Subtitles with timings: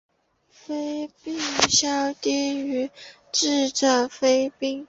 [0.49, 1.37] 丰碑
[1.69, 2.89] 稍低于
[3.31, 4.79] 智者丰碑。